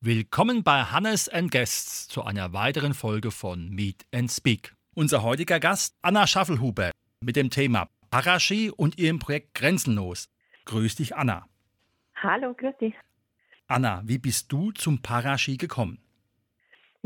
Willkommen 0.00 0.62
bei 0.62 0.82
Hannes 0.82 1.28
Guests 1.48 2.08
zu 2.08 2.24
einer 2.24 2.52
weiteren 2.52 2.92
Folge 2.92 3.30
von 3.30 3.70
Meet 3.70 4.04
and 4.12 4.30
Speak. 4.30 4.74
Unser 4.94 5.22
heutiger 5.22 5.60
Gast 5.60 5.94
Anna 6.02 6.26
Schaffelhuber 6.26 6.90
mit 7.20 7.36
dem 7.36 7.50
Thema 7.50 7.88
Paraski 8.14 8.70
und 8.70 8.96
ihrem 8.96 9.18
Projekt 9.18 9.54
Grenzenlos. 9.54 10.30
Grüß 10.66 10.94
dich, 10.94 11.16
Anna. 11.16 11.48
Hallo, 12.14 12.54
grüß 12.54 12.76
dich. 12.80 12.94
Anna, 13.66 14.02
wie 14.04 14.18
bist 14.18 14.52
du 14.52 14.70
zum 14.70 15.02
Paraski 15.02 15.56
gekommen? 15.56 15.98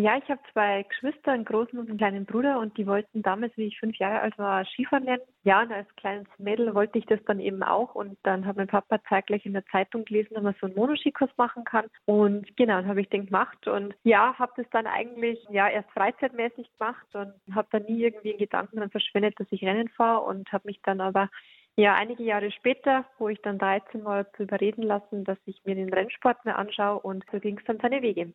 Ja, 0.00 0.16
ich 0.16 0.30
habe 0.30 0.40
zwei 0.52 0.84
Geschwister, 0.84 1.32
einen 1.32 1.44
großen 1.44 1.76
und 1.76 1.88
einen 1.88 1.98
kleinen 1.98 2.24
Bruder 2.24 2.60
und 2.60 2.78
die 2.78 2.86
wollten 2.86 3.20
damals, 3.20 3.52
wie 3.56 3.66
ich 3.66 3.80
fünf 3.80 3.96
Jahre 3.96 4.20
alt 4.20 4.38
war, 4.38 4.64
Skifahren 4.64 5.02
lernen. 5.02 5.24
Ja, 5.42 5.60
und 5.60 5.72
als 5.72 5.88
kleines 5.96 6.28
Mädel 6.38 6.72
wollte 6.72 7.00
ich 7.00 7.06
das 7.06 7.18
dann 7.26 7.40
eben 7.40 7.64
auch 7.64 7.96
und 7.96 8.16
dann 8.22 8.46
hat 8.46 8.56
mein 8.56 8.68
Papa 8.68 9.00
zeitgleich 9.08 9.44
in 9.44 9.54
der 9.54 9.66
Zeitung 9.66 10.04
gelesen, 10.04 10.34
dass 10.34 10.44
man 10.44 10.54
so 10.60 10.66
einen 10.66 10.76
Monoskikurs 10.76 11.30
machen 11.36 11.64
kann 11.64 11.86
und 12.04 12.46
genau, 12.56 12.74
dann 12.74 12.86
habe 12.86 13.00
ich 13.00 13.08
den 13.08 13.26
gemacht 13.26 13.66
und 13.66 13.92
ja, 14.04 14.38
habe 14.38 14.52
das 14.56 14.66
dann 14.70 14.86
eigentlich 14.86 15.44
ja 15.50 15.68
erst 15.68 15.90
freizeitmäßig 15.90 16.70
gemacht 16.78 17.06
und 17.14 17.34
habe 17.52 17.66
dann 17.72 17.82
nie 17.82 18.00
irgendwie 18.04 18.30
einen 18.30 18.38
Gedanken 18.38 18.76
daran 18.76 18.92
verschwendet, 18.92 19.34
dass 19.40 19.48
ich 19.50 19.64
Rennen 19.64 19.88
fahre 19.88 20.20
und 20.20 20.52
habe 20.52 20.68
mich 20.68 20.80
dann 20.84 21.00
aber 21.00 21.28
ja, 21.74 21.94
einige 21.94 22.22
Jahre 22.22 22.52
später, 22.52 23.04
wo 23.18 23.28
ich 23.28 23.40
dann 23.42 23.58
13 23.58 24.04
war, 24.04 24.32
zu 24.34 24.44
überreden 24.44 24.82
lassen, 24.82 25.24
dass 25.24 25.38
ich 25.44 25.60
mir 25.64 25.74
den 25.74 25.92
Rennsport 25.92 26.44
mehr 26.44 26.56
anschaue 26.56 27.00
und 27.00 27.24
so 27.32 27.40
ging 27.40 27.58
es 27.58 27.64
dann 27.64 27.80
seine 27.80 28.00
Wege. 28.00 28.32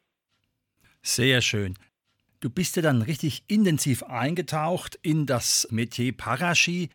Sehr 1.03 1.41
schön. 1.41 1.75
Du 2.39 2.49
bist 2.49 2.77
ja 2.77 2.81
dann 2.81 3.01
richtig 3.01 3.43
intensiv 3.47 4.03
eingetaucht 4.03 4.97
in 5.01 5.25
das 5.25 5.67
Metier 5.69 6.15
Paraski. 6.15 6.89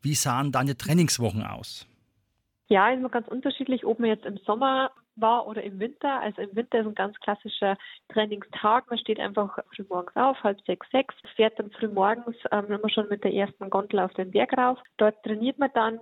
Wie 0.00 0.14
sahen 0.14 0.52
deine 0.52 0.76
Trainingswochen 0.76 1.44
aus? 1.44 1.86
Ja, 2.68 2.90
immer 2.90 3.10
ganz 3.10 3.28
unterschiedlich, 3.28 3.84
ob 3.84 4.00
man 4.00 4.08
jetzt 4.08 4.24
im 4.24 4.38
Sommer 4.38 4.90
war 5.16 5.46
oder 5.46 5.62
im 5.62 5.78
Winter. 5.78 6.20
Also 6.20 6.40
im 6.40 6.56
Winter 6.56 6.80
ist 6.80 6.86
ein 6.86 6.94
ganz 6.94 7.18
klassischer 7.20 7.76
Trainingstag. 8.08 8.88
Man 8.88 8.98
steht 8.98 9.20
einfach 9.20 9.58
früh 9.76 9.84
morgens 9.86 10.16
auf, 10.16 10.42
halb 10.42 10.58
sechs, 10.64 10.86
sechs, 10.90 11.14
fährt 11.36 11.58
dann 11.58 11.70
früh 11.72 11.88
morgens 11.88 12.36
ähm, 12.50 12.72
immer 12.72 12.88
schon 12.88 13.08
mit 13.10 13.22
der 13.22 13.34
ersten 13.34 13.68
Gondel 13.68 14.00
auf 14.00 14.14
den 14.14 14.30
Berg 14.30 14.56
rauf. 14.56 14.78
Dort 14.96 15.22
trainiert 15.24 15.58
man 15.58 15.70
dann 15.74 16.00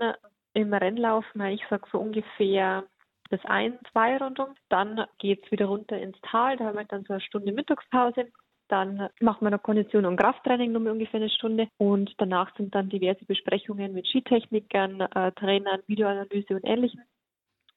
im 0.55 0.73
Rennlauf, 0.73 1.25
ich 1.51 1.63
sag 1.69 1.87
so 1.91 1.99
ungefähr 1.99 2.85
bis 3.31 3.41
ein, 3.45 3.79
zwei 3.93 4.19
rundum. 4.19 4.55
Dann 4.69 5.07
geht 5.19 5.45
es 5.45 5.51
wieder 5.51 5.67
runter 5.67 5.99
ins 5.99 6.21
Tal, 6.23 6.57
da 6.57 6.67
haben 6.67 6.77
wir 6.77 6.85
dann 6.85 7.05
so 7.05 7.15
eine 7.15 7.23
Stunde 7.23 7.53
Mittagspause. 7.53 8.27
Dann 8.69 9.09
macht 9.21 9.43
man 9.43 9.53
eine 9.53 9.59
Kondition- 9.59 10.05
und 10.05 10.17
Krafttraining 10.17 10.71
nur 10.71 10.93
ungefähr 10.93 11.21
eine 11.21 11.31
Stunde 11.31 11.69
und 11.79 12.13
danach 12.19 12.55
sind 12.57 12.75
dann 12.75 12.89
diverse 12.89 13.25
Besprechungen 13.25 13.93
mit 13.93 14.07
Skitechnikern, 14.07 15.01
äh, 15.01 15.33
Trainern, 15.33 15.81
Videoanalyse 15.87 16.55
und 16.55 16.65
ähnlichem. 16.65 17.01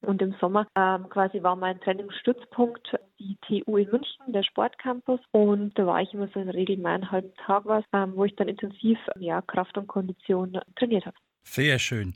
Und 0.02 0.22
im 0.22 0.36
Sommer 0.40 0.68
ähm, 0.76 1.08
quasi 1.10 1.42
war 1.42 1.56
mein 1.56 1.80
Trainingsstützpunkt 1.80 2.96
die 3.20 3.38
TU 3.42 3.78
in 3.78 3.90
München, 3.90 4.34
der 4.34 4.44
Sportcampus. 4.44 5.22
Und 5.32 5.80
da 5.80 5.86
war 5.86 6.02
ich 6.02 6.14
immer 6.14 6.28
so 6.28 6.40
in 6.42 6.48
der 6.48 6.56
Regel 6.56 6.78
mal 6.78 6.96
einen 6.96 7.10
halben 7.10 7.34
Tag 7.36 7.66
was, 7.66 7.86
ähm, 7.94 8.14
wo 8.16 8.26
ich 8.26 8.36
dann 8.36 8.50
intensiv 8.50 9.00
ja, 9.18 9.42
Kraft 9.42 9.78
und 9.78 9.88
Kondition 9.88 10.60
trainiert 10.76 11.06
habe. 11.06 11.16
Sehr 11.44 11.80
schön. 11.80 12.14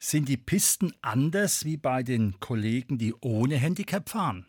Sind 0.00 0.28
die 0.28 0.36
Pisten 0.36 0.92
anders 1.02 1.64
wie 1.64 1.76
bei 1.76 2.02
den 2.02 2.38
Kollegen, 2.38 2.98
die 2.98 3.14
ohne 3.20 3.56
Handicap 3.56 4.08
fahren? 4.08 4.46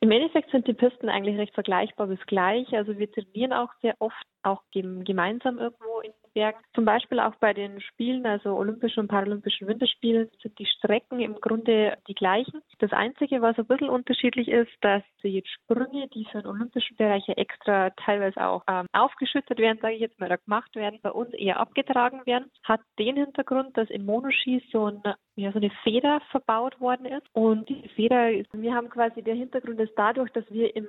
Im 0.00 0.10
Endeffekt 0.10 0.50
sind 0.50 0.68
die 0.68 0.74
Pisten 0.74 1.08
eigentlich 1.08 1.36
recht 1.36 1.54
vergleichbar 1.54 2.06
bis 2.06 2.20
gleich. 2.26 2.72
Also 2.74 2.96
wir 2.98 3.10
trainieren 3.10 3.52
auch 3.52 3.70
sehr 3.82 3.96
oft 3.98 4.22
auch 4.42 4.62
gemeinsam 4.72 5.58
irgendwo 5.58 6.00
in 6.00 6.12
Bergen. 6.34 6.58
Zum 6.74 6.84
Beispiel 6.84 7.20
auch 7.20 7.34
bei 7.36 7.54
den 7.54 7.80
Spielen, 7.80 8.26
also 8.26 8.50
Olympischen 8.56 9.00
und 9.00 9.08
Paralympischen 9.08 9.68
Winterspielen, 9.68 10.28
sind 10.42 10.58
die 10.58 10.66
Strecken 10.66 11.20
im 11.20 11.36
Grunde 11.40 11.96
die 12.08 12.14
gleichen. 12.14 12.60
Das 12.80 12.92
Einzige, 12.92 13.40
was 13.40 13.56
ein 13.58 13.66
bisschen 13.66 13.88
unterschiedlich 13.88 14.48
ist, 14.48 14.72
dass 14.80 15.02
die 15.22 15.42
Sprünge, 15.46 16.08
die 16.08 16.26
für 16.30 16.42
den 16.42 16.50
olympischen 16.50 16.96
Bereich 16.96 17.26
ja 17.28 17.34
extra 17.34 17.90
teilweise 17.90 18.44
auch 18.44 18.64
ähm, 18.68 18.86
aufgeschüttet 18.92 19.58
werden, 19.58 19.78
sage 19.80 19.94
ich 19.94 20.00
jetzt 20.00 20.18
mal, 20.18 20.26
oder 20.26 20.38
gemacht 20.38 20.74
werden, 20.74 20.98
bei 21.02 21.10
uns 21.10 21.32
eher 21.34 21.60
abgetragen 21.60 22.26
werden, 22.26 22.50
hat 22.64 22.80
den 22.98 23.16
Hintergrund, 23.16 23.76
dass 23.76 23.88
im 23.90 24.04
Monoski 24.04 24.62
so, 24.72 24.86
ein, 24.86 25.02
ja, 25.36 25.52
so 25.52 25.58
eine 25.58 25.70
Feder 25.84 26.20
verbaut 26.30 26.80
worden 26.80 27.06
ist. 27.06 27.26
Und 27.32 27.68
die 27.68 27.88
Feder, 27.90 28.30
wir 28.52 28.74
haben 28.74 28.90
quasi, 28.90 29.22
der 29.22 29.36
Hintergrund 29.36 29.78
ist 29.80 29.94
dadurch, 29.96 30.30
dass 30.32 30.44
wir 30.50 30.74
im, 30.74 30.88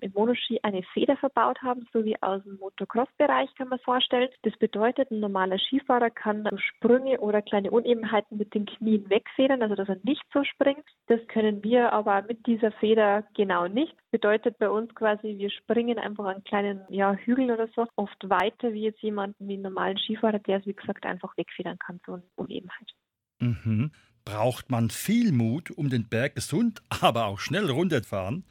im 0.00 0.12
Monoski 0.12 0.60
eine 0.62 0.82
Feder 0.92 1.16
verbaut 1.16 1.62
haben, 1.62 1.88
so 1.92 2.04
wie 2.04 2.20
aus 2.22 2.42
dem 2.42 2.58
Motocross-Bereich 2.58 3.54
kann 3.54 3.68
man 3.68 3.78
vorstellen. 3.78 4.28
Das 4.42 4.56
bedeutet, 4.58 4.81
ein 4.82 5.20
normaler 5.20 5.58
Skifahrer 5.58 6.10
kann 6.10 6.48
Sprünge 6.56 7.20
oder 7.20 7.42
kleine 7.42 7.70
Unebenheiten 7.70 8.38
mit 8.38 8.54
den 8.54 8.66
Knien 8.66 9.08
wegfedern, 9.08 9.62
also 9.62 9.74
dass 9.74 9.88
er 9.88 9.98
nicht 10.02 10.22
so 10.32 10.44
springt. 10.44 10.84
Das 11.06 11.20
können 11.28 11.62
wir 11.62 11.92
aber 11.92 12.22
mit 12.22 12.46
dieser 12.46 12.72
Feder 12.72 13.24
genau 13.34 13.68
nicht. 13.68 13.94
Bedeutet 14.10 14.58
bei 14.58 14.68
uns 14.68 14.94
quasi, 14.94 15.38
wir 15.38 15.50
springen 15.50 15.98
einfach 15.98 16.24
an 16.24 16.44
kleinen 16.44 16.80
ja, 16.88 17.14
Hügeln 17.14 17.50
oder 17.50 17.68
so 17.74 17.86
oft 17.96 18.28
weiter 18.28 18.72
wie 18.72 18.82
jetzt 18.82 19.02
jemanden 19.02 19.48
wie 19.48 19.54
einen 19.54 19.62
normalen 19.62 19.98
Skifahrer, 19.98 20.38
der 20.38 20.58
es 20.58 20.66
wie 20.66 20.74
gesagt 20.74 21.06
einfach 21.06 21.36
wegfedern 21.36 21.78
kann, 21.78 22.00
so 22.06 22.14
eine 22.14 22.22
Unebenheit. 22.36 22.92
Mhm. 23.40 23.92
Braucht 24.24 24.70
man 24.70 24.90
viel 24.90 25.32
Mut, 25.32 25.70
um 25.70 25.90
den 25.90 26.08
Berg 26.08 26.36
gesund, 26.36 26.82
aber 27.02 27.26
auch 27.26 27.38
schnell 27.38 27.70
runterzufahren? 27.70 28.44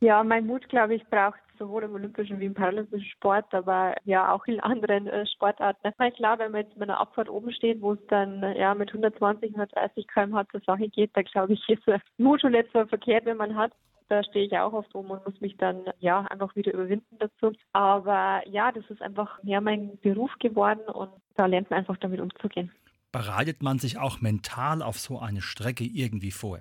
Ja, 0.00 0.22
mein 0.24 0.46
Mut, 0.46 0.68
glaube 0.68 0.94
ich, 0.94 1.04
braucht 1.06 1.40
sowohl 1.60 1.84
im 1.84 1.94
olympischen 1.94 2.40
wie 2.40 2.46
im 2.46 2.54
paralympischen 2.54 3.08
Sport, 3.10 3.52
aber 3.52 3.94
ja 4.04 4.32
auch 4.32 4.44
in 4.46 4.58
anderen 4.60 5.06
äh, 5.06 5.26
Sportarten. 5.26 5.92
Na 5.98 6.10
klar, 6.10 6.38
wenn 6.38 6.50
man 6.50 6.62
jetzt 6.62 6.76
mit 6.76 6.88
einer 6.88 6.98
Abfahrt 6.98 7.28
oben 7.28 7.52
steht, 7.52 7.80
wo 7.80 7.92
es 7.92 8.06
dann 8.08 8.42
ja 8.56 8.74
mit 8.74 8.88
120, 8.88 9.50
130 9.50 10.08
km/h 10.08 10.48
zur 10.50 10.60
Sache 10.62 10.88
geht, 10.88 11.10
da 11.14 11.22
glaube 11.22 11.52
ich, 11.52 11.60
ist 11.68 11.86
der 11.86 12.00
nicht 12.18 12.68
so 12.72 12.84
verkehrt, 12.86 13.26
wenn 13.26 13.36
man 13.36 13.54
hat. 13.54 13.72
Da 14.08 14.24
stehe 14.24 14.46
ich 14.46 14.58
auch 14.58 14.72
oft 14.72 14.92
oben 14.94 15.10
und 15.10 15.24
muss 15.24 15.40
mich 15.40 15.56
dann 15.56 15.84
ja 16.00 16.22
einfach 16.22 16.56
wieder 16.56 16.74
überwinden 16.74 17.16
dazu. 17.20 17.52
Aber 17.72 18.42
ja, 18.48 18.72
das 18.72 18.84
ist 18.90 19.00
einfach 19.02 19.38
ja 19.44 19.60
mein 19.60 19.98
Beruf 20.00 20.32
geworden 20.40 20.80
und 20.92 21.10
da 21.36 21.46
lernt 21.46 21.70
man 21.70 21.80
einfach 21.80 21.96
damit 21.98 22.20
umzugehen. 22.20 22.72
Bereitet 23.12 23.62
man 23.62 23.78
sich 23.78 23.98
auch 23.98 24.20
mental 24.20 24.82
auf 24.82 24.98
so 24.98 25.20
eine 25.20 25.42
Strecke 25.42 25.84
irgendwie 25.84 26.32
vor? 26.32 26.60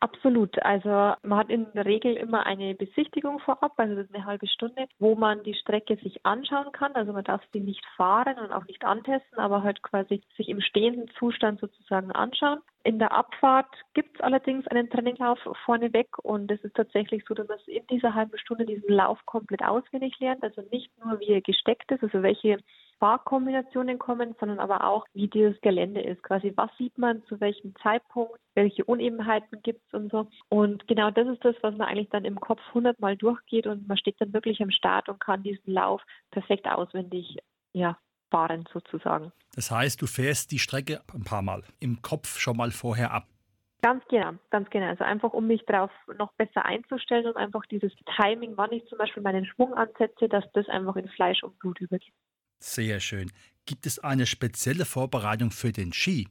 Absolut. 0.00 0.62
Also 0.62 0.90
man 1.22 1.38
hat 1.38 1.50
in 1.50 1.66
der 1.72 1.84
Regel 1.84 2.14
immer 2.14 2.46
eine 2.46 2.74
Besichtigung 2.76 3.40
vorab, 3.40 3.72
also 3.78 4.00
eine 4.12 4.24
halbe 4.24 4.46
Stunde, 4.46 4.86
wo 5.00 5.16
man 5.16 5.42
die 5.42 5.54
Strecke 5.54 5.96
sich 5.96 6.24
anschauen 6.24 6.70
kann. 6.70 6.92
Also 6.94 7.12
man 7.12 7.24
darf 7.24 7.42
sie 7.52 7.58
nicht 7.58 7.84
fahren 7.96 8.38
und 8.38 8.52
auch 8.52 8.64
nicht 8.66 8.84
antesten, 8.84 9.38
aber 9.40 9.64
halt 9.64 9.82
quasi 9.82 10.22
sich 10.36 10.48
im 10.48 10.60
stehenden 10.60 11.10
Zustand 11.18 11.58
sozusagen 11.58 12.12
anschauen. 12.12 12.60
In 12.84 13.00
der 13.00 13.10
Abfahrt 13.10 13.74
gibt 13.94 14.14
es 14.14 14.20
allerdings 14.20 14.68
einen 14.68 14.88
Traininglauf 14.88 15.40
vorneweg 15.64 16.16
und 16.22 16.48
es 16.52 16.62
ist 16.62 16.76
tatsächlich 16.76 17.24
so, 17.26 17.34
dass 17.34 17.48
man 17.48 17.58
in 17.66 17.86
dieser 17.88 18.14
halben 18.14 18.38
Stunde 18.38 18.66
diesen 18.66 18.94
Lauf 18.94 19.18
komplett 19.26 19.64
auswendig 19.64 20.16
lernt. 20.20 20.44
Also 20.44 20.62
nicht 20.70 20.92
nur 21.04 21.18
wie 21.18 21.32
er 21.32 21.40
gesteckt 21.40 21.90
ist, 21.90 22.04
also 22.04 22.22
welche 22.22 22.58
Fahrkombinationen 22.98 23.98
kommen, 23.98 24.34
sondern 24.40 24.58
aber 24.58 24.84
auch, 24.84 25.06
wie 25.14 25.28
dieses 25.28 25.60
Gelände 25.60 26.00
ist. 26.00 26.22
Quasi, 26.22 26.52
was 26.56 26.70
sieht 26.76 26.98
man, 26.98 27.22
zu 27.24 27.40
welchem 27.40 27.74
Zeitpunkt, 27.82 28.38
welche 28.54 28.84
Unebenheiten 28.84 29.62
gibt 29.62 29.82
es 29.86 29.94
und 29.94 30.10
so. 30.10 30.28
Und 30.48 30.86
genau 30.88 31.10
das 31.10 31.28
ist 31.28 31.44
das, 31.44 31.54
was 31.62 31.76
man 31.76 31.88
eigentlich 31.88 32.10
dann 32.10 32.24
im 32.24 32.40
Kopf 32.40 32.60
hundertmal 32.74 33.16
durchgeht 33.16 33.66
und 33.66 33.86
man 33.86 33.98
steht 33.98 34.20
dann 34.20 34.32
wirklich 34.32 34.60
am 34.60 34.70
Start 34.70 35.08
und 35.08 35.20
kann 35.20 35.42
diesen 35.42 35.72
Lauf 35.72 36.02
perfekt 36.30 36.66
auswendig 36.66 37.38
ja, 37.72 37.96
fahren 38.30 38.64
sozusagen. 38.72 39.32
Das 39.54 39.70
heißt, 39.70 40.00
du 40.02 40.06
fährst 40.06 40.50
die 40.50 40.58
Strecke 40.58 41.00
ein 41.14 41.24
paar 41.24 41.42
Mal 41.42 41.62
im 41.80 42.02
Kopf 42.02 42.38
schon 42.38 42.56
mal 42.56 42.70
vorher 42.70 43.12
ab. 43.12 43.26
Ganz 43.80 44.02
genau, 44.08 44.32
ganz 44.50 44.68
genau. 44.70 44.86
Also 44.86 45.04
einfach, 45.04 45.32
um 45.32 45.46
mich 45.46 45.64
darauf 45.66 45.92
noch 46.16 46.32
besser 46.32 46.64
einzustellen 46.64 47.26
und 47.26 47.36
einfach 47.36 47.64
dieses 47.66 47.92
Timing, 48.16 48.56
wann 48.56 48.72
ich 48.72 48.84
zum 48.86 48.98
Beispiel 48.98 49.22
meinen 49.22 49.46
Schwung 49.46 49.72
ansetze, 49.74 50.28
dass 50.28 50.44
das 50.52 50.68
einfach 50.68 50.96
in 50.96 51.08
Fleisch 51.08 51.44
und 51.44 51.56
Blut 51.60 51.80
übergeht. 51.80 52.12
Sehr 52.60 53.00
schön. 53.00 53.32
Gibt 53.66 53.86
es 53.86 53.98
eine 53.98 54.26
spezielle 54.26 54.84
Vorbereitung 54.84 55.50
für 55.50 55.72
den 55.72 55.92
Ski? 55.92 56.28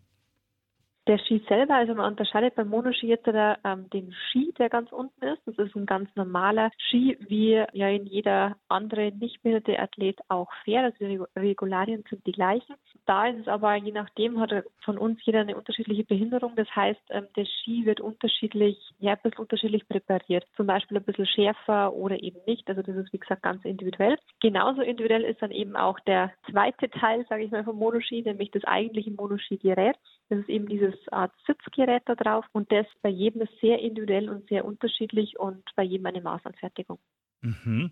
Der 1.07 1.19
Ski 1.19 1.42
selber, 1.48 1.75
also 1.75 1.95
man 1.95 2.12
unterscheidet 2.12 2.56
beim 2.56 2.68
Monoski 2.68 3.07
jetzt 3.07 3.25
der, 3.27 3.59
ähm, 3.63 3.89
den 3.92 4.12
Ski, 4.12 4.54
der 4.59 4.68
ganz 4.68 4.92
unten 4.92 5.24
ist. 5.24 5.42
Das 5.45 5.57
ist 5.57 5.74
ein 5.74 5.86
ganz 5.86 6.13
normaler 6.15 6.69
Ski, 6.77 7.18
wie 7.30 7.63
ja 7.71 7.88
in 7.88 8.06
jeder 8.07 8.57
andere 8.68 9.13
nicht 9.13 9.42
behinderte 9.42 9.80
Athlet 9.80 10.19
auch 10.27 10.51
fährt. 10.65 10.83
Also 10.83 10.98
die 11.00 11.21
Regularien 11.39 12.04
sind 12.09 12.27
die 12.27 12.33
gleichen. 12.33 12.75
Da 13.06 13.27
ist 13.27 13.39
es 13.39 13.48
aber, 13.48 13.75
je 13.75 13.94
nachdem, 13.94 14.38
hat 14.42 14.51
von 14.83 14.98
uns 14.98 15.24
jeder 15.24 15.39
eine 15.39 15.56
unterschiedliche 15.56 16.04
Behinderung. 16.04 16.57
Das 16.57 16.68
heißt, 16.75 17.00
ähm, 17.12 17.27
der 17.38 17.45
Ski 17.45 17.86
wird 17.86 18.01
unterschiedlich, 18.01 18.77
ja, 19.00 19.13
ein 19.13 19.19
bisschen 19.24 19.39
unterschiedlich 19.39 19.88
präpariert. 19.88 20.45
Zum 20.57 20.68
Beispiel 20.68 20.98
ein 20.98 21.06
bisschen 21.06 21.25
schärfer 21.25 21.94
oder 21.94 22.21
eben 22.21 22.39
nicht. 22.45 22.68
Also 22.68 22.81
das 22.81 22.98
ist, 22.98 23.13
wie 23.13 23.19
gesagt, 23.19 23.44
ganz 23.44 23.63
individuell. 23.63 24.18
Genauso 24.42 24.81
individuell 24.81 25.24
ist 25.24 25.42
dann 25.42 25.51
eben 25.51 25.77
auch 25.77 26.01
der 26.01 26.33
zweite 26.51 26.89
Teil, 26.89 27.25
sage 27.30 27.44
ich 27.44 27.51
mal, 27.51 27.63
vom 27.63 27.77
Monoski, 27.77 28.24
nämlich 28.24 28.51
das 28.51 28.65
eigentliche 28.65 29.12
Monoski-Gerät. 29.12 29.95
Das 30.29 30.39
ist 30.39 30.50
eben 30.50 30.68
dieses 30.68 30.95
Art 31.12 31.31
Sitzgerät 31.45 32.03
da 32.06 32.15
drauf 32.15 32.45
und 32.51 32.71
das 32.71 32.85
bei 33.01 33.09
jedem 33.09 33.41
ist 33.41 33.53
sehr 33.62 33.79
individuell 33.79 34.29
und 34.29 34.47
sehr 34.50 34.65
unterschiedlich 34.65 35.39
und 35.39 35.63
bei 35.75 35.83
jedem 35.83 36.06
eine 36.06 36.21
Maßanfertigung. 36.21 37.00
Mhm. 37.41 37.91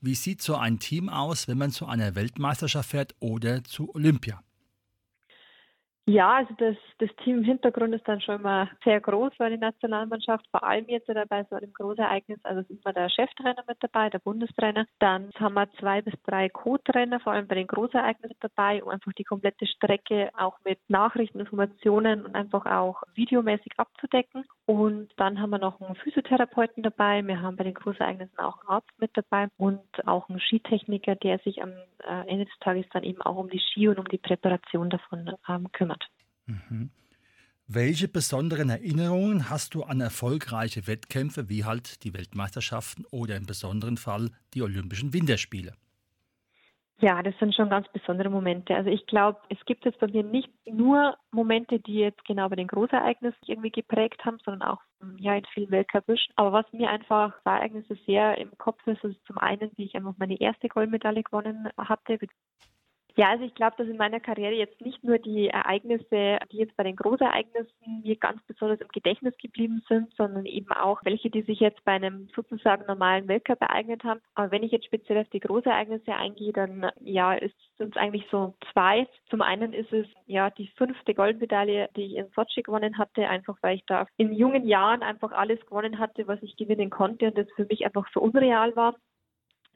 Wie 0.00 0.14
sieht 0.14 0.42
so 0.42 0.56
ein 0.56 0.78
Team 0.78 1.08
aus, 1.08 1.48
wenn 1.48 1.58
man 1.58 1.70
zu 1.70 1.86
einer 1.86 2.14
Weltmeisterschaft 2.14 2.90
fährt 2.90 3.14
oder 3.20 3.64
zu 3.64 3.94
Olympia? 3.94 4.42
Ja, 6.06 6.38
also 6.38 6.52
das, 6.58 6.76
das 6.98 7.10
Team 7.22 7.38
im 7.38 7.44
Hintergrund 7.44 7.94
ist 7.94 8.08
dann 8.08 8.20
schon 8.20 8.36
immer 8.36 8.68
sehr 8.84 9.00
groß 9.00 9.32
für 9.36 9.48
die 9.48 9.58
Nationalmannschaft, 9.58 10.44
vor 10.50 10.64
allem 10.64 10.86
jetzt 10.88 11.06
bei 11.06 11.44
so 11.48 11.56
einem 11.56 11.72
Großereignis. 11.72 12.40
Also 12.42 12.60
ist 12.62 12.70
immer 12.70 12.92
der 12.92 13.08
Cheftrainer 13.10 13.62
mit 13.68 13.76
dabei, 13.80 14.10
der 14.10 14.18
Bundestrainer. 14.18 14.86
Dann 14.98 15.30
haben 15.38 15.54
wir 15.54 15.70
zwei 15.78 16.02
bis 16.02 16.14
drei 16.24 16.48
Co-Trainer, 16.48 17.20
vor 17.20 17.34
allem 17.34 17.46
bei 17.46 17.54
den 17.54 17.68
Großereignissen 17.68 18.36
dabei, 18.40 18.82
um 18.82 18.88
einfach 18.88 19.12
die 19.12 19.24
komplette 19.24 19.66
Strecke 19.66 20.30
auch 20.36 20.58
mit 20.64 20.78
Nachrichten, 20.88 21.38
Informationen 21.38 22.24
und 22.24 22.34
einfach 22.34 22.66
auch 22.66 23.02
videomäßig 23.14 23.72
abzudecken. 23.76 24.44
Und 24.70 25.08
dann 25.16 25.40
haben 25.40 25.50
wir 25.50 25.58
noch 25.58 25.80
einen 25.80 25.96
Physiotherapeuten 25.96 26.84
dabei. 26.84 27.26
Wir 27.26 27.42
haben 27.42 27.56
bei 27.56 27.64
den 27.64 27.74
Großereignissen 27.74 28.38
auch 28.38 28.60
einen 28.60 28.68
Arzt 28.68 28.92
mit 28.98 29.10
dabei 29.14 29.48
und 29.56 29.80
auch 30.06 30.28
einen 30.28 30.38
Skitechniker, 30.38 31.16
der 31.16 31.40
sich 31.40 31.60
am 31.60 31.70
äh, 31.70 32.28
Ende 32.28 32.44
des 32.44 32.54
Tages 32.60 32.86
dann 32.92 33.02
eben 33.02 33.20
auch 33.22 33.34
um 33.34 33.50
die 33.50 33.58
Ski 33.58 33.88
und 33.88 33.98
um 33.98 34.06
die 34.06 34.18
Präparation 34.18 34.88
davon 34.88 35.28
ähm, 35.48 35.72
kümmert. 35.72 36.04
Mhm. 36.46 36.90
Welche 37.66 38.06
besonderen 38.06 38.70
Erinnerungen 38.70 39.50
hast 39.50 39.74
du 39.74 39.82
an 39.82 40.00
erfolgreiche 40.00 40.86
Wettkämpfe 40.86 41.48
wie 41.48 41.64
halt 41.64 42.04
die 42.04 42.14
Weltmeisterschaften 42.14 43.04
oder 43.10 43.34
im 43.34 43.46
besonderen 43.46 43.96
Fall 43.96 44.30
die 44.54 44.62
Olympischen 44.62 45.12
Winterspiele? 45.12 45.72
Ja, 47.00 47.22
das 47.22 47.34
sind 47.38 47.54
schon 47.54 47.70
ganz 47.70 47.88
besondere 47.88 48.28
Momente. 48.28 48.74
Also 48.74 48.90
ich 48.90 49.06
glaube, 49.06 49.40
es 49.48 49.58
gibt 49.64 49.86
jetzt 49.86 49.98
bei 50.00 50.06
mir 50.08 50.22
nicht 50.22 50.50
nur 50.70 51.16
Momente, 51.30 51.80
die 51.80 51.94
jetzt 51.94 52.22
genau 52.26 52.48
bei 52.50 52.56
den 52.56 52.66
Großereignissen 52.66 53.38
irgendwie 53.46 53.70
geprägt 53.70 54.22
haben, 54.24 54.38
sondern 54.44 54.68
auch 54.68 54.80
ja 55.16 55.34
in 55.34 55.46
vielen 55.54 55.70
Weltcup-Wischen. 55.70 56.34
Aber 56.36 56.52
was 56.52 56.70
mir 56.72 56.90
einfach 56.90 57.34
Ereignisse 57.44 57.96
sehr 58.06 58.36
im 58.36 58.50
Kopf 58.58 58.86
ist, 58.86 59.02
ist 59.02 59.24
zum 59.26 59.38
einen, 59.38 59.70
wie 59.76 59.84
ich 59.84 59.94
einfach 59.94 60.14
meine 60.18 60.38
erste 60.38 60.68
Goldmedaille 60.68 61.22
gewonnen 61.22 61.70
hatte, 61.78 62.18
ja, 63.16 63.30
also 63.30 63.44
ich 63.44 63.54
glaube, 63.54 63.74
dass 63.76 63.88
in 63.88 63.96
meiner 63.96 64.20
Karriere 64.20 64.54
jetzt 64.54 64.80
nicht 64.80 65.02
nur 65.04 65.18
die 65.18 65.48
Ereignisse, 65.48 66.38
die 66.50 66.58
jetzt 66.58 66.76
bei 66.76 66.84
den 66.84 66.96
Großereignissen 66.96 68.02
mir 68.02 68.16
ganz 68.16 68.42
besonders 68.46 68.80
im 68.80 68.88
Gedächtnis 68.88 69.36
geblieben 69.38 69.82
sind, 69.88 70.12
sondern 70.16 70.46
eben 70.46 70.70
auch 70.72 71.00
welche, 71.04 71.30
die 71.30 71.42
sich 71.42 71.60
jetzt 71.60 71.84
bei 71.84 71.92
einem 71.92 72.28
sozusagen 72.34 72.86
normalen 72.86 73.28
Weltcup 73.28 73.60
ereignet 73.60 74.04
haben. 74.04 74.20
Aber 74.34 74.50
wenn 74.50 74.62
ich 74.62 74.72
jetzt 74.72 74.86
speziell 74.86 75.18
auf 75.18 75.28
die 75.30 75.40
Großereignisse 75.40 76.14
eingehe, 76.14 76.52
dann 76.52 76.90
ja, 77.00 77.34
ist 77.34 77.54
es 77.78 77.96
eigentlich 77.96 78.26
so 78.30 78.54
zwei. 78.72 79.06
Zum 79.28 79.42
einen 79.42 79.72
ist 79.72 79.92
es 79.92 80.06
ja 80.26 80.50
die 80.50 80.68
fünfte 80.76 81.14
Goldmedaille, 81.14 81.88
die 81.96 82.04
ich 82.04 82.14
in 82.16 82.28
Sochi 82.34 82.62
gewonnen 82.62 82.98
hatte, 82.98 83.28
einfach 83.28 83.56
weil 83.62 83.76
ich 83.76 83.84
da 83.86 84.06
in 84.16 84.32
jungen 84.32 84.66
Jahren 84.66 85.02
einfach 85.02 85.32
alles 85.32 85.60
gewonnen 85.66 85.98
hatte, 85.98 86.26
was 86.26 86.42
ich 86.42 86.56
gewinnen 86.56 86.90
konnte 86.90 87.26
und 87.26 87.38
das 87.38 87.46
für 87.56 87.64
mich 87.64 87.84
einfach 87.84 88.06
so 88.12 88.20
unreal 88.20 88.74
war. 88.76 88.94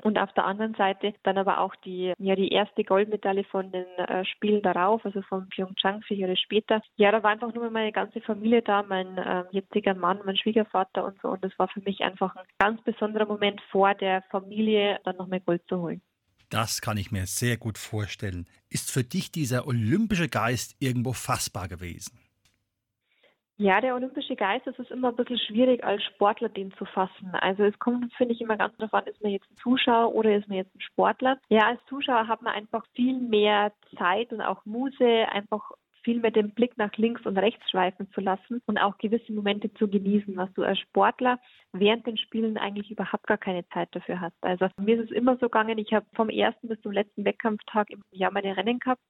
Und 0.02 0.18
auf 0.18 0.32
der 0.32 0.44
anderen 0.44 0.74
Seite 0.74 1.14
dann 1.22 1.38
aber 1.38 1.60
auch 1.60 1.74
die, 1.76 2.12
ja, 2.18 2.34
die 2.34 2.48
erste 2.48 2.84
Goldmedaille 2.84 3.44
von 3.44 3.70
den 3.72 3.86
äh, 3.96 4.24
Spielen 4.24 4.62
darauf, 4.62 5.04
also 5.04 5.22
von 5.22 5.48
Pyeongchang 5.48 6.02
vier 6.02 6.16
Jahre 6.16 6.36
später. 6.36 6.82
Ja, 6.96 7.10
da 7.12 7.22
war 7.22 7.30
einfach 7.30 7.54
nur 7.54 7.70
meine 7.70 7.92
ganze 7.92 8.20
Familie 8.20 8.62
da, 8.62 8.82
mein 8.82 9.16
äh, 9.16 9.44
jetziger 9.50 9.94
Mann, 9.94 10.20
mein 10.24 10.36
Schwiegervater 10.36 11.04
und 11.04 11.18
so. 11.22 11.28
Und 11.28 11.44
das 11.44 11.52
war 11.58 11.68
für 11.68 11.80
mich 11.80 12.00
einfach 12.00 12.36
ein 12.36 12.44
ganz 12.58 12.82
besonderer 12.82 13.26
Moment 13.26 13.60
vor 13.70 13.94
der 13.94 14.22
Familie, 14.30 14.98
dann 15.04 15.16
noch 15.16 15.28
mehr 15.28 15.40
Gold 15.40 15.62
zu 15.68 15.80
holen. 15.80 16.02
Das 16.50 16.80
kann 16.80 16.98
ich 16.98 17.10
mir 17.10 17.26
sehr 17.26 17.56
gut 17.56 17.78
vorstellen. 17.78 18.46
Ist 18.68 18.90
für 18.90 19.02
dich 19.02 19.32
dieser 19.32 19.66
olympische 19.66 20.28
Geist 20.28 20.76
irgendwo 20.78 21.12
fassbar 21.12 21.68
gewesen? 21.68 22.18
Ja, 23.56 23.80
der 23.80 23.94
olympische 23.94 24.34
Geist, 24.34 24.66
das 24.66 24.76
ist 24.80 24.90
immer 24.90 25.10
ein 25.10 25.16
bisschen 25.16 25.38
schwierig 25.38 25.84
als 25.84 26.02
Sportler 26.02 26.48
den 26.48 26.72
zu 26.72 26.84
fassen. 26.86 27.30
Also 27.34 27.62
es 27.62 27.78
kommt, 27.78 28.12
finde 28.14 28.34
ich, 28.34 28.40
immer 28.40 28.56
ganz 28.56 28.76
darauf 28.76 28.92
an, 28.94 29.06
ist 29.06 29.22
man 29.22 29.30
jetzt 29.30 29.48
ein 29.48 29.56
Zuschauer 29.58 30.12
oder 30.12 30.34
ist 30.34 30.48
man 30.48 30.56
jetzt 30.56 30.74
ein 30.74 30.80
Sportler. 30.80 31.38
Ja, 31.50 31.68
als 31.68 31.80
Zuschauer 31.88 32.26
hat 32.26 32.42
man 32.42 32.52
einfach 32.52 32.84
viel 32.94 33.16
mehr 33.16 33.72
Zeit 33.96 34.32
und 34.32 34.40
auch 34.40 34.64
Muse, 34.64 35.28
einfach 35.30 35.70
viel 36.02 36.20
mehr 36.20 36.32
den 36.32 36.50
Blick 36.50 36.76
nach 36.76 36.92
links 36.96 37.24
und 37.26 37.38
rechts 37.38 37.70
schweifen 37.70 38.10
zu 38.12 38.20
lassen 38.20 38.60
und 38.66 38.76
auch 38.78 38.98
gewisse 38.98 39.32
Momente 39.32 39.72
zu 39.74 39.88
genießen, 39.88 40.36
was 40.36 40.52
du 40.54 40.64
als 40.64 40.78
Sportler 40.80 41.38
während 41.72 42.06
den 42.06 42.18
Spielen 42.18 42.58
eigentlich 42.58 42.90
überhaupt 42.90 43.26
gar 43.26 43.38
keine 43.38 43.66
Zeit 43.68 43.88
dafür 43.92 44.20
hast. 44.20 44.36
Also 44.42 44.68
mir 44.80 45.00
ist 45.00 45.10
es 45.10 45.16
immer 45.16 45.36
so 45.36 45.46
gegangen, 45.46 45.78
ich 45.78 45.92
habe 45.92 46.06
vom 46.14 46.28
ersten 46.28 46.68
bis 46.68 46.80
zum 46.82 46.92
letzten 46.92 47.24
Wettkampftag 47.24 47.90
im 47.90 48.02
Jahr 48.10 48.32
meine 48.32 48.56
Rennen 48.56 48.80
gehabt 48.80 49.00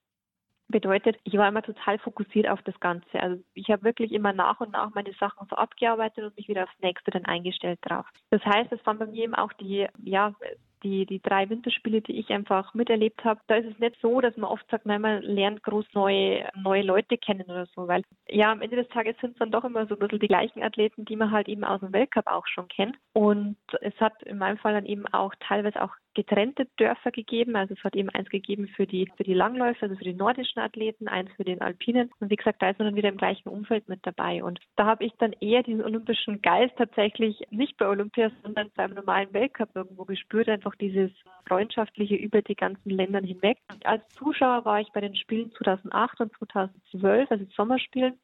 Bedeutet, 0.75 1.17
ich 1.23 1.35
war 1.35 1.47
immer 1.47 1.63
total 1.63 2.01
fokussiert 2.01 2.49
auf 2.49 2.61
das 2.63 2.79
Ganze. 2.81 3.21
Also 3.21 3.41
ich 3.55 3.71
habe 3.71 3.85
wirklich 3.85 4.11
immer 4.11 4.33
nach 4.33 4.59
und 4.59 4.73
nach 4.73 4.93
meine 4.93 5.13
Sachen 5.21 5.47
so 5.49 5.55
abgearbeitet 5.55 6.25
und 6.25 6.37
mich 6.37 6.49
wieder 6.49 6.65
aufs 6.65 6.83
nächste 6.83 7.13
dann 7.13 7.27
eingestellt 7.27 7.79
drauf. 7.83 8.05
Das 8.31 8.45
heißt, 8.45 8.73
es 8.73 8.85
waren 8.85 8.99
bei 8.99 9.07
mir 9.07 9.23
eben 9.23 9.37
auch 9.37 9.53
die, 9.53 9.87
ja, 10.03 10.35
die, 10.83 11.07
die 11.07 11.23
drei 11.23 11.49
Winterspiele, 11.49 12.01
die 12.03 12.19
ich 12.19 12.31
einfach 12.31 12.75
miterlebt 12.75 13.25
habe, 13.25 13.41
da 13.47 13.55
ist 13.55 13.73
es 13.73 13.79
nicht 13.79 13.95
so, 14.03 14.21
dass 14.21 14.37
man 14.37 14.51
oft 14.51 14.69
sagt, 14.69 14.85
nein, 14.85 15.01
man 15.01 15.23
lernt 15.23 15.63
groß 15.63 15.87
neue, 15.95 16.49
neue 16.57 16.83
Leute 16.83 17.19
kennen 17.19 17.45
oder 17.45 17.67
so, 17.67 17.87
weil 17.87 18.03
ja, 18.29 18.51
am 18.51 18.61
Ende 18.61 18.75
des 18.75 18.89
Tages 18.89 19.15
sind 19.21 19.35
es 19.35 19.39
dann 19.39 19.53
doch 19.53 19.63
immer 19.63 19.87
so 19.87 19.95
ein 19.95 20.01
bisschen 20.01 20.19
die 20.19 20.27
gleichen 20.27 20.65
Athleten, 20.65 21.05
die 21.05 21.15
man 21.15 21.31
halt 21.31 21.47
eben 21.47 21.63
aus 21.63 21.79
dem 21.79 21.93
Weltcup 21.93 22.27
auch 22.27 22.49
schon 22.49 22.67
kennt. 22.67 22.97
Und 23.13 23.57
es 23.81 23.95
hat 24.01 24.25
in 24.25 24.39
meinem 24.39 24.59
Fall 24.59 24.75
dann 24.75 24.87
eben 24.87 25.07
auch 25.07 25.33
teilweise 25.39 25.81
auch 25.81 25.95
getrennte 26.15 26.67
Dörfer 26.77 27.11
gegeben. 27.11 27.57
Also 27.57 27.75
es 27.75 27.85
hat 27.85 27.97
eben 27.97 28.09
eins 28.11 28.29
gegeben 28.29 28.69
für 28.69 28.87
die, 28.87 29.11
für 29.17 29.25
die 29.25 29.35
Langläufer, 29.35 29.85
also 29.85 29.97
für 29.97 30.05
die 30.05 30.15
nordischen 30.15 30.61
Athleten, 30.61 31.09
eins 31.09 31.31
für 31.37 31.45
den 31.45 31.61
Alpinen. 31.61 32.11
Und 32.21 32.31
wie 32.31 32.37
gesagt, 32.37 32.63
da 32.63 32.71
ist 32.71 32.79
man 32.79 32.89
dann 32.89 32.97
wieder 32.97 33.09
im 33.09 33.17
gleichen 33.17 33.49
Umfeld 33.49 33.89
mit 33.89 34.01
dabei. 34.03 34.43
Und 34.43 34.61
da 34.77 34.87
habe 34.87 35.05
ich 35.05 35.13
dann 35.19 35.35
eher 35.41 35.63
diesen 35.63 35.85
olympischen 35.85 36.41
Geist 36.43 36.75
tatsächlich 36.77 37.43
nicht 37.51 37.77
bei 37.77 37.87
Olympia, 37.87 38.31
sondern 38.43 38.71
beim 38.75 38.93
normalen 38.93 39.33
Weltcup 39.33 39.71
irgendwo 39.75 40.05
gespürt. 40.05 40.49
Einfach 40.49 40.75
dieses 40.77 41.11
freundschaftliche 41.47 42.17
über 42.17 42.43
die 42.43 42.55
ganzen 42.55 42.91
Ländern 42.91 43.25
hinweg. 43.25 43.59
Und 43.73 43.85
als 43.87 44.07
Zuschauer 44.11 44.65
war 44.65 44.81
ich 44.81 44.91
bei 44.93 45.01
den 45.01 45.17
Spielen 45.17 45.53
2008 45.53 46.21
und 46.21 46.33
2012, 46.39 47.31
also 47.31 47.45
Sommerspielen, 47.55 48.19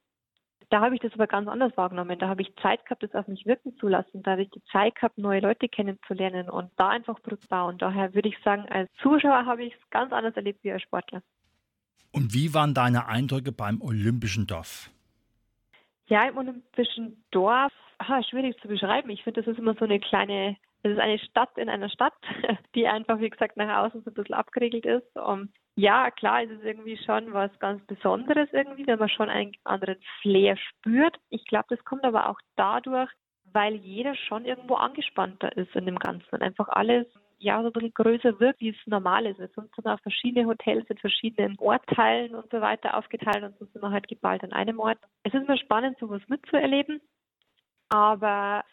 da 0.71 0.81
habe 0.81 0.95
ich 0.95 1.01
das 1.01 1.13
aber 1.13 1.27
ganz 1.27 1.49
anders 1.49 1.77
wahrgenommen. 1.77 2.19
Da 2.19 2.29
habe 2.29 2.43
ich 2.43 2.55
Zeit 2.63 2.85
gehabt, 2.85 3.03
das 3.03 3.15
auf 3.15 3.27
mich 3.27 3.45
wirken 3.45 3.77
zu 3.79 3.89
lassen. 3.89 4.23
Da 4.23 4.33
habe 4.33 4.43
ich 4.43 4.51
die 4.51 4.63
Zeit 4.71 4.95
gehabt, 4.95 5.19
neue 5.19 5.41
Leute 5.41 5.69
kennenzulernen 5.69 6.49
und 6.49 6.71
da 6.77 6.89
einfach 6.89 7.19
brutal. 7.21 7.69
Und 7.69 7.83
daher 7.83 8.15
würde 8.15 8.29
ich 8.29 8.39
sagen, 8.45 8.67
als 8.71 8.89
Zuschauer 9.03 9.47
habe 9.47 9.65
ich 9.65 9.75
es 9.75 9.91
ganz 9.91 10.13
anders 10.13 10.37
erlebt 10.37 10.63
wie 10.63 10.71
als 10.71 10.83
Sportler. 10.83 11.23
Und 12.13 12.33
wie 12.35 12.55
waren 12.55 12.73
deine 12.73 13.07
Eindrücke 13.07 13.51
beim 13.51 13.83
Olympischen 13.83 14.47
Dorf? 14.47 14.91
Ja, 16.07 16.29
im 16.29 16.39
Olympischen 16.39 17.25
Dorf, 17.33 17.73
aha, 17.99 18.23
schwierig 18.23 18.57
zu 18.61 18.69
beschreiben. 18.69 19.11
Ich 19.11 19.25
finde, 19.25 19.43
das 19.43 19.53
ist 19.53 19.59
immer 19.59 19.75
so 19.75 19.85
eine 19.85 19.99
kleine, 19.99 20.57
das 20.83 20.93
ist 20.93 20.99
eine 21.01 21.19
Stadt 21.19 21.57
in 21.59 21.69
einer 21.69 21.89
Stadt, 21.89 22.15
die 22.77 22.87
einfach, 22.87 23.21
wie 23.21 23.31
gesagt, 23.31 23.57
nach 23.57 23.85
außen 23.85 24.03
so 24.03 24.11
ein 24.11 24.15
bisschen 24.15 24.35
abgeregelt 24.35 24.87
ist. 24.87 25.17
Und 25.17 25.53
ja, 25.81 26.11
klar, 26.11 26.43
es 26.43 26.51
ist 26.51 26.65
irgendwie 26.65 26.99
schon 26.99 27.33
was 27.33 27.51
ganz 27.59 27.83
Besonderes 27.87 28.49
irgendwie, 28.53 28.87
wenn 28.87 28.99
man 28.99 29.09
schon 29.09 29.31
einen 29.31 29.53
anderen 29.65 29.97
Flair 30.21 30.57
spürt. 30.59 31.17
Ich 31.31 31.47
glaube, 31.47 31.75
das 31.75 31.83
kommt 31.87 32.05
aber 32.05 32.29
auch 32.29 32.39
dadurch, 32.57 33.11
weil 33.53 33.77
jeder 33.77 34.15
schon 34.15 34.45
irgendwo 34.45 34.75
angespannter 34.75 35.57
ist 35.57 35.75
in 35.75 35.87
dem 35.87 35.99
Ganzen 35.99 36.29
und 36.33 36.43
einfach 36.43 36.69
alles 36.69 37.07
ja 37.39 37.63
so 37.63 37.69
ein 37.69 37.73
bisschen 37.73 37.95
größer 37.95 38.39
wirkt, 38.39 38.61
wie 38.61 38.69
es 38.69 38.87
normal 38.87 39.25
ist. 39.25 39.39
Wir 39.39 39.49
sind 39.49 39.71
so 39.75 39.91
auch 39.91 40.01
verschiedene 40.01 40.47
Hotels 40.47 40.85
in 40.91 40.99
verschiedenen 40.99 41.59
Ortteilen 41.59 42.35
und 42.35 42.51
so 42.51 42.61
weiter 42.61 42.99
aufgeteilt 42.99 43.43
und 43.43 43.59
so 43.59 43.65
sind 43.65 43.83
wir 43.83 43.91
halt 43.91 44.07
geballt 44.07 44.45
an 44.45 44.53
einem 44.53 44.79
Ort. 44.79 44.99
Es 45.23 45.33
ist 45.33 45.45
immer 45.45 45.57
spannend, 45.57 45.99
sowas 45.99 46.21
mitzuerleben, 46.29 47.01
aber 47.89 48.65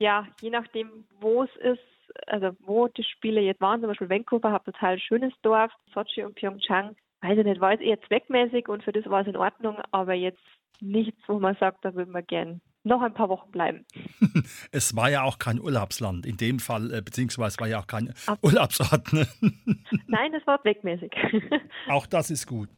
ja, 0.00 0.26
je 0.40 0.50
nachdem, 0.50 1.06
wo 1.20 1.44
es 1.44 1.56
ist, 1.56 1.95
also 2.26 2.50
wo 2.60 2.88
die 2.88 3.04
Spiele 3.04 3.40
jetzt 3.40 3.60
waren, 3.60 3.80
zum 3.80 3.88
Beispiel 3.88 4.10
Vancouver, 4.10 4.52
hat 4.52 4.64
total 4.64 4.98
schönes 4.98 5.32
Dorf, 5.42 5.72
Sochi 5.94 6.24
und 6.24 6.34
Pyeongchang, 6.34 6.96
weiß 7.22 7.38
ich 7.38 7.44
nicht, 7.44 7.60
war 7.60 7.72
es 7.72 7.80
eher 7.80 8.00
zweckmäßig 8.02 8.68
und 8.68 8.82
für 8.82 8.92
das 8.92 9.06
war 9.06 9.22
es 9.22 9.26
in 9.26 9.36
Ordnung, 9.36 9.78
aber 9.90 10.14
jetzt 10.14 10.42
nichts, 10.80 11.20
wo 11.26 11.38
man 11.38 11.56
sagt, 11.56 11.84
da 11.84 11.94
würden 11.94 12.12
wir 12.12 12.22
gern 12.22 12.60
noch 12.86 13.02
ein 13.02 13.14
paar 13.14 13.28
Wochen 13.28 13.50
bleiben. 13.50 13.84
Es 14.70 14.94
war 14.94 15.10
ja 15.10 15.22
auch 15.22 15.38
kein 15.38 15.60
Urlaubsland 15.60 16.24
in 16.24 16.36
dem 16.36 16.60
Fall, 16.60 16.92
äh, 16.92 17.02
beziehungsweise 17.02 17.58
war 17.58 17.66
ja 17.66 17.80
auch 17.80 17.86
kein 17.86 18.14
Ab 18.26 18.38
Urlaubsort. 18.42 19.12
Ne? 19.12 19.26
Nein, 20.06 20.34
es 20.34 20.46
war 20.46 20.60
zweckmäßig. 20.62 21.12
Auch 21.88 22.06
das 22.06 22.30
ist 22.30 22.46
gut. 22.46 22.68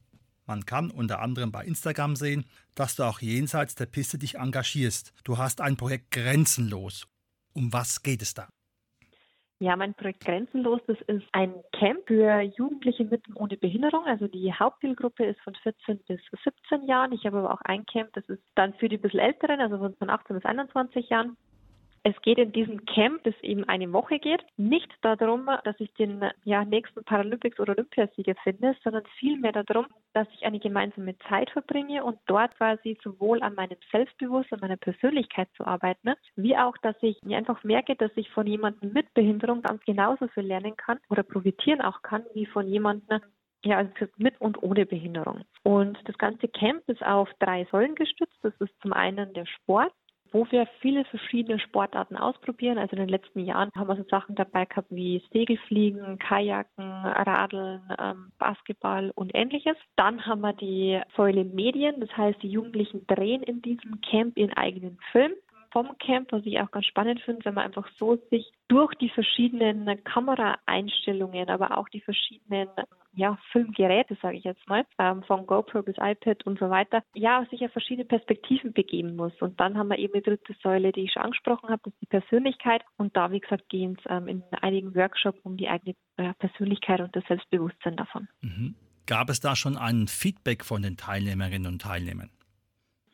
Man 0.47 0.65
kann 0.65 0.91
unter 0.91 1.21
anderem 1.21 1.53
bei 1.53 1.65
Instagram 1.65 2.17
sehen, 2.17 2.47
dass 2.75 2.97
du 2.97 3.03
auch 3.03 3.21
jenseits 3.21 3.75
der 3.75 3.85
Piste 3.85 4.17
dich 4.17 4.37
engagierst. 4.37 5.13
Du 5.25 5.37
hast 5.37 5.61
ein 5.61 5.77
Projekt 5.77 6.11
Grenzenlos. 6.11 7.07
Um 7.53 7.73
was 7.73 8.03
geht 8.03 8.23
es 8.23 8.33
da? 8.33 8.49
Ja, 9.61 9.75
mein 9.75 9.95
Projekt 9.95 10.25
Grenzenlos, 10.25 10.81
das 10.87 11.01
ist 11.09 11.27
ein 11.33 11.53
Camp 11.73 12.07
für 12.07 12.41
Jugendliche 12.43 13.05
mit 13.05 13.27
und 13.27 13.37
ohne 13.37 13.57
Behinderung. 13.57 14.05
Also 14.05 14.29
die 14.29 14.53
Hauptzielgruppe 14.53 15.25
ist 15.25 15.41
von 15.41 15.55
14 15.57 15.99
bis 16.07 16.21
17 16.45 16.87
Jahren. 16.87 17.11
Ich 17.11 17.27
habe 17.27 17.39
aber 17.39 17.53
auch 17.53 17.63
ein 17.63 17.85
Camp, 17.87 18.13
das 18.13 18.25
ist 18.29 18.43
dann 18.55 18.75
für 18.75 18.89
die 18.89 18.99
bisschen 18.99 19.19
älteren, 19.19 19.61
also 19.61 19.79
von 19.79 20.11
18 20.11 20.37
bis 20.37 20.45
21 20.45 21.09
Jahren. 21.09 21.37
Es 22.09 22.19
geht 22.23 22.39
in 22.39 22.53
diesem 22.53 22.87
Camp, 22.87 23.23
das 23.25 23.35
eben 23.43 23.65
eine 23.65 23.93
Woche 23.93 24.19
geht, 24.19 24.43
nicht 24.57 24.89
darum, 25.03 25.51
dass 25.65 25.79
ich 25.79 25.93
den 25.93 26.25
ja, 26.45 26.65
nächsten 26.65 27.05
Paralympics 27.05 27.61
oder 27.61 27.75
Olympiasieger 27.75 28.35
finde, 28.43 28.75
sondern 28.83 29.05
vielmehr 29.19 29.53
darum, 29.53 29.89
dass 30.15 30.27
ich 30.33 30.47
eine 30.47 30.59
gemeinsame 30.59 31.19
Zeit 31.29 31.51
verbringe 31.51 32.03
und 32.03 32.19
dort 32.25 32.57
quasi 32.57 32.97
sowohl 33.05 33.43
an 33.43 33.55
meinem 33.57 33.77
Selbstbewusstsein, 33.93 34.61
meiner 34.61 34.79
Persönlichkeit 34.79 35.49
zu 35.55 35.67
arbeiten, 35.67 36.15
wie 36.35 36.57
auch, 36.57 36.79
dass 36.79 36.97
ich 37.03 37.21
mir 37.25 37.37
einfach 37.37 37.63
merke, 37.63 37.95
dass 37.95 38.13
ich 38.15 38.31
von 38.31 38.47
jemandem 38.47 38.91
mit 38.95 39.13
Behinderung 39.13 39.61
ganz 39.61 39.85
genauso 39.85 40.29
viel 40.29 40.45
lernen 40.45 40.79
kann 40.79 40.99
oder 41.11 41.23
profitieren 41.23 41.83
auch 41.83 42.01
kann, 42.01 42.25
wie 42.33 42.47
von 42.47 42.67
jemandem, 42.69 43.21
ja, 43.67 43.77
also 43.77 43.93
mit 44.17 44.41
und 44.41 44.63
ohne 44.63 44.87
Behinderung. 44.87 45.43
Und 45.63 45.99
das 46.07 46.17
ganze 46.17 46.49
Camp 46.49 46.89
ist 46.89 47.05
auf 47.05 47.29
drei 47.39 47.67
Säulen 47.71 47.97
gestützt. 47.97 48.39
Das 48.41 48.55
ist 48.61 48.73
zum 48.81 48.95
einen 48.95 49.35
der 49.35 49.45
Sport, 49.45 49.93
wo 50.33 50.47
wir 50.51 50.67
viele 50.81 51.05
verschiedene 51.07 51.59
Sportarten 51.59 52.17
ausprobieren. 52.17 52.79
Also 52.79 52.93
in 52.93 53.01
den 53.01 53.09
letzten 53.09 53.41
Jahren 53.41 53.71
haben 53.75 53.89
wir 53.89 53.97
so 53.97 54.05
Sachen 54.11 54.35
dabei 54.35 54.65
gehabt 54.65 54.89
wie 54.91 55.23
Segelfliegen, 55.33 56.19
Kajaken, 56.19 56.85
Radeln, 56.85 57.83
ähm, 57.99 58.33
Basketball 58.39 59.11
und 59.15 59.35
ähnliches. 59.35 59.77
Dann 59.97 60.25
haben 60.27 60.41
wir 60.41 60.53
die 60.53 61.01
Säule 61.17 61.45
Medien, 61.45 62.01
das 62.01 62.15
heißt, 62.17 62.43
die 62.43 62.49
Jugendlichen 62.49 63.07
drehen 63.07 63.43
in 63.43 63.63
diesem 63.63 64.01
Camp 64.01 64.37
ihren 64.37 64.53
eigenen 64.55 64.99
Film 65.13 65.33
vom 65.71 65.97
Camp, 65.99 66.33
was 66.33 66.45
ich 66.47 66.59
auch 66.61 66.71
ganz 66.71 66.87
spannend 66.87 67.21
finde, 67.21 67.45
wenn 67.45 67.55
man 67.55 67.65
einfach 67.65 67.89
so 67.99 68.17
sich 68.31 68.51
durch 68.69 68.95
die 68.95 69.11
verschiedenen 69.11 70.03
Kameraeinstellungen, 70.05 71.51
aber 71.51 71.77
auch 71.77 71.89
die 71.89 72.01
verschiedenen 72.01 72.69
ja, 73.19 73.37
Filmgeräte, 73.51 74.17
sage 74.23 74.37
ich 74.37 74.45
jetzt 74.45 74.67
mal, 74.69 74.85
ähm, 74.99 75.23
von 75.25 75.45
GoPro 75.47 75.83
bis 75.83 75.97
iPad 75.99 76.47
und 76.47 76.59
so 76.59 76.71
weiter, 76.71 77.03
ja, 77.15 77.45
sich 77.51 77.65
auf 77.65 77.73
verschiedene 77.73 78.05
Perspektiven 78.05 78.73
begeben 78.73 79.17
muss. 79.17 79.33
Und 79.41 79.59
dann 79.59 79.77
haben 79.77 79.89
wir 79.89 79.99
eben 79.99 80.13
die 80.15 80.23
dritte 80.23 80.55
Säule, 80.63 80.93
die 80.93 81.03
ich 81.03 81.13
schon 81.13 81.25
angesprochen 81.25 81.69
habe, 81.69 81.83
das 81.85 81.93
ist 81.95 82.03
die 82.03 82.07
Persönlichkeit. 82.07 82.83
Und 82.97 83.17
da, 83.17 83.33
wie 83.33 83.41
gesagt, 83.41 83.69
gehen 83.69 83.97
es 83.99 84.05
ähm, 84.09 84.29
in 84.29 84.45
einigen 84.63 84.95
Workshops 84.95 85.41
um 85.43 85.57
die 85.57 85.69
eigene 85.69 85.97
äh, 86.17 86.33
Persönlichkeit 86.39 87.01
und 87.01 87.15
das 87.15 87.25
Selbstbewusstsein 87.27 87.97
davon. 87.97 88.29
Mhm. 88.41 88.77
Gab 89.07 89.31
es 89.31 89.41
da 89.41 89.57
schon 89.57 89.77
ein 89.77 90.07
Feedback 90.07 90.65
von 90.65 90.83
den 90.83 90.97
Teilnehmerinnen 90.97 91.67
und 91.67 91.83
Teilnehmern? 91.83 92.31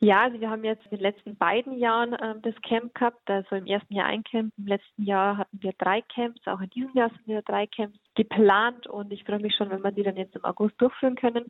Ja, 0.05 0.21
also 0.21 0.39
wir 0.39 0.51
haben 0.51 0.63
jetzt 0.63 0.83
in 0.83 0.91
den 0.91 0.99
letzten 0.99 1.35
beiden 1.35 1.79
Jahren 1.79 2.15
ähm, 2.21 2.39
das 2.43 2.53
Camp 2.61 2.93
gehabt. 2.93 3.27
Also 3.27 3.55
im 3.55 3.65
ersten 3.65 3.91
Jahr 3.91 4.05
ein 4.05 4.23
Camp, 4.23 4.53
im 4.55 4.67
letzten 4.67 5.03
Jahr 5.03 5.37
hatten 5.37 5.59
wir 5.63 5.73
drei 5.79 6.03
Camps, 6.03 6.45
auch 6.45 6.61
in 6.61 6.69
diesem 6.69 6.93
Jahr 6.93 7.09
sind 7.09 7.25
wir 7.25 7.41
drei 7.41 7.65
Camps 7.65 7.97
geplant 8.13 8.85
und 8.85 9.11
ich 9.11 9.23
freue 9.23 9.39
mich 9.39 9.55
schon, 9.55 9.71
wenn 9.71 9.83
wir 9.83 9.91
die 9.91 10.03
dann 10.03 10.15
jetzt 10.15 10.35
im 10.35 10.45
August 10.45 10.79
durchführen 10.79 11.15
können. 11.15 11.45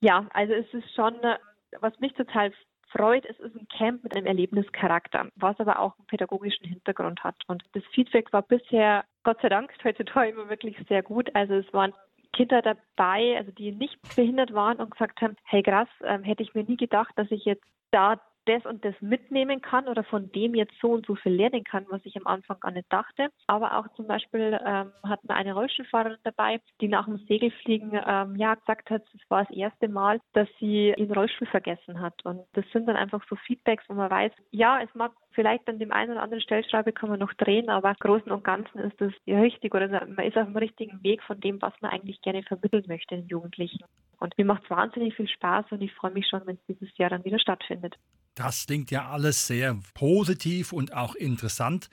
Ja, 0.00 0.26
also 0.32 0.52
es 0.52 0.66
ist 0.74 0.92
schon, 0.96 1.14
äh, 1.22 1.38
was 1.78 1.96
mich 2.00 2.12
total 2.14 2.52
freut, 2.88 3.24
es 3.24 3.38
ist 3.38 3.54
ein 3.54 3.68
Camp 3.68 4.02
mit 4.02 4.16
einem 4.16 4.26
Erlebnischarakter, 4.26 5.28
was 5.36 5.60
aber 5.60 5.78
auch 5.78 5.96
einen 5.96 6.08
pädagogischen 6.08 6.66
Hintergrund 6.66 7.22
hat. 7.22 7.36
Und 7.46 7.62
das 7.74 7.84
Feedback 7.92 8.32
war 8.32 8.42
bisher, 8.42 9.04
Gott 9.22 9.40
sei 9.42 9.48
Dank, 9.48 9.72
heute 9.84 10.02
immer 10.02 10.48
wirklich 10.48 10.76
sehr 10.88 11.04
gut. 11.04 11.30
Also 11.36 11.54
es 11.54 11.72
waren 11.72 11.92
Kinder 12.36 12.60
dabei, 12.60 13.36
also 13.38 13.50
die 13.50 13.72
nicht 13.72 13.98
behindert 14.14 14.52
waren 14.52 14.78
und 14.78 14.90
gesagt 14.90 15.22
haben, 15.22 15.36
hey 15.44 15.62
krass, 15.62 15.88
ähm, 16.04 16.22
hätte 16.22 16.42
ich 16.42 16.54
mir 16.54 16.64
nie 16.64 16.76
gedacht, 16.76 17.12
dass 17.16 17.30
ich 17.30 17.44
jetzt 17.44 17.64
da 17.90 18.20
das 18.46 18.64
und 18.64 18.84
das 18.84 18.94
mitnehmen 19.00 19.60
kann 19.60 19.88
oder 19.88 20.04
von 20.04 20.30
dem 20.32 20.54
jetzt 20.54 20.74
so 20.80 20.92
und 20.92 21.06
so 21.06 21.14
viel 21.14 21.32
lernen 21.32 21.64
kann, 21.64 21.86
was 21.90 22.00
ich 22.04 22.16
am 22.16 22.26
Anfang 22.26 22.58
gar 22.60 22.70
nicht 22.70 22.90
dachte. 22.92 23.28
Aber 23.46 23.78
auch 23.78 23.88
zum 23.94 24.06
Beispiel 24.06 24.58
ähm, 24.64 24.92
hatten 25.02 25.28
wir 25.28 25.36
eine 25.36 25.54
Rollstuhlfahrerin 25.54 26.18
dabei, 26.24 26.60
die 26.80 26.88
nach 26.88 27.06
dem 27.06 27.18
Segelfliegen 27.28 27.92
ähm, 28.06 28.36
ja 28.36 28.54
gesagt 28.54 28.90
hat, 28.90 29.02
es 29.14 29.30
war 29.30 29.44
das 29.44 29.56
erste 29.56 29.88
Mal, 29.88 30.20
dass 30.32 30.48
sie 30.58 30.94
ihren 30.96 31.12
Rollstuhl 31.12 31.48
vergessen 31.48 32.00
hat. 32.00 32.24
Und 32.24 32.40
das 32.54 32.64
sind 32.72 32.86
dann 32.86 32.96
einfach 32.96 33.22
so 33.28 33.36
Feedbacks, 33.36 33.84
wo 33.88 33.94
man 33.94 34.10
weiß, 34.10 34.32
ja, 34.50 34.80
es 34.80 34.94
mag 34.94 35.12
vielleicht 35.36 35.68
an 35.68 35.78
dem 35.78 35.92
einen 35.92 36.12
oder 36.12 36.22
anderen 36.22 36.42
Stellschraube 36.42 36.92
kann 36.92 37.10
man 37.10 37.20
noch 37.20 37.32
drehen, 37.34 37.68
aber 37.68 37.90
im 37.90 37.96
Großen 38.00 38.32
und 38.32 38.42
Ganzen 38.42 38.78
ist 38.78 39.00
das 39.00 39.12
richtig 39.26 39.74
oder 39.74 39.88
man 39.88 40.26
ist 40.26 40.36
auf 40.36 40.46
dem 40.46 40.56
richtigen 40.56 41.02
Weg 41.04 41.22
von 41.22 41.38
dem, 41.38 41.60
was 41.62 41.74
man 41.80 41.92
eigentlich 41.92 42.20
gerne 42.22 42.42
vermitteln 42.42 42.84
möchte 42.88 43.14
den 43.14 43.28
Jugendlichen. 43.28 43.84
Und 44.18 44.36
mir 44.38 44.46
macht 44.46 44.64
es 44.64 44.70
wahnsinnig 44.70 45.14
viel 45.14 45.28
Spaß 45.28 45.66
und 45.70 45.82
ich 45.82 45.92
freue 45.92 46.12
mich 46.12 46.26
schon, 46.26 46.44
wenn 46.46 46.56
es 46.56 46.64
dieses 46.66 46.96
Jahr 46.96 47.10
dann 47.10 47.24
wieder 47.24 47.38
stattfindet. 47.38 47.96
Das 48.36 48.66
klingt 48.66 48.90
ja 48.90 49.08
alles 49.08 49.46
sehr 49.46 49.78
positiv 49.94 50.72
und 50.72 50.92
auch 50.92 51.14
interessant. 51.14 51.88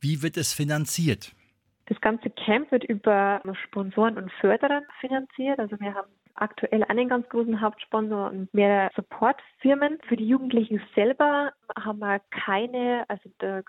Wie 0.00 0.22
wird 0.22 0.36
es 0.36 0.52
finanziert? 0.52 1.32
Das 1.86 2.00
ganze 2.00 2.30
Camp 2.30 2.70
wird 2.70 2.84
über 2.84 3.42
Sponsoren 3.64 4.16
und 4.16 4.32
Förderer 4.32 4.82
finanziert. 5.00 5.58
Also 5.58 5.78
wir 5.80 5.94
haben 5.94 6.08
aktuell 6.34 6.82
einen 6.84 7.08
ganz 7.08 7.28
großen 7.28 7.60
Hauptsponsor 7.60 8.30
und 8.30 8.52
mehrere 8.52 8.90
Supportfirmen. 8.94 9.98
Für 10.08 10.16
die 10.16 10.26
Jugendlichen 10.26 10.80
selber 10.94 11.52
haben 11.78 11.98
wir 12.00 12.20
keine, 12.30 13.04
also 13.08 13.30
da 13.38 13.62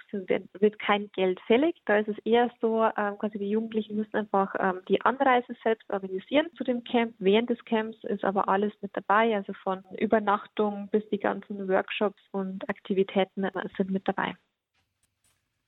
wird 0.59 0.79
kein 0.79 1.11
Geld 1.11 1.39
fällig. 1.41 1.75
Da 1.85 1.97
ist 1.97 2.07
es 2.07 2.17
eher 2.19 2.49
so, 2.61 2.83
ähm, 2.97 3.17
quasi 3.17 3.37
die 3.37 3.49
Jugendlichen 3.49 3.95
müssen 3.95 4.15
einfach 4.15 4.55
ähm, 4.59 4.81
die 4.87 5.01
Anreise 5.01 5.55
selbst 5.63 5.89
organisieren 5.89 6.47
zu 6.57 6.63
dem 6.63 6.83
Camp. 6.83 7.13
Während 7.19 7.49
des 7.49 7.63
Camps 7.65 8.03
ist 8.03 8.23
aber 8.23 8.49
alles 8.49 8.73
mit 8.81 8.91
dabei, 8.95 9.35
also 9.35 9.53
von 9.53 9.83
Übernachtung 9.99 10.89
bis 10.91 11.07
die 11.09 11.19
ganzen 11.19 11.67
Workshops 11.67 12.21
und 12.31 12.67
Aktivitäten 12.69 13.47
sind 13.77 13.91
mit 13.91 14.07
dabei. 14.07 14.35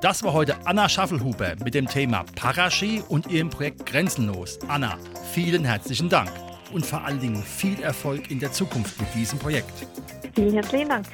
Das 0.00 0.22
war 0.22 0.32
heute 0.32 0.56
Anna 0.64 0.88
Schaffelhuber 0.88 1.56
mit 1.62 1.74
dem 1.74 1.86
Thema 1.86 2.24
Paraski 2.34 3.02
und 3.06 3.26
ihrem 3.26 3.50
Projekt 3.50 3.84
Grenzenlos. 3.84 4.58
Anna, 4.66 4.96
vielen 5.34 5.62
herzlichen 5.62 6.08
Dank 6.08 6.30
und 6.72 6.86
vor 6.86 7.04
allen 7.04 7.20
Dingen 7.20 7.42
viel 7.42 7.78
Erfolg 7.82 8.30
in 8.30 8.40
der 8.40 8.50
Zukunft 8.50 8.98
mit 8.98 9.14
diesem 9.14 9.38
Projekt. 9.38 9.86
Vielen 10.34 10.54
herzlichen 10.54 10.88
Dank. 10.88 11.06